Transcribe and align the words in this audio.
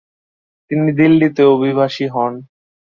তিনি 0.71 0.87
দিল্লীতে 0.99 1.41
অভিবাসী 1.53 2.05
হন। 2.13 2.33